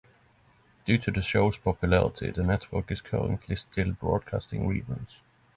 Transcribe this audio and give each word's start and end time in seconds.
Due 0.87 0.97
to 0.97 1.11
the 1.11 1.21
show's 1.21 1.59
popularity, 1.59 2.31
the 2.31 2.41
network 2.41 2.89
is 2.91 3.01
currently 3.01 3.55
still 3.55 3.91
broadcasting 3.91 4.67
reruns. 4.67 5.17